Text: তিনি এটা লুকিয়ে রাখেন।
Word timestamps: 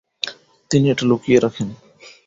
তিনি 0.71 0.85
এটা 0.93 1.03
লুকিয়ে 1.09 1.39
রাখেন। 1.39 1.69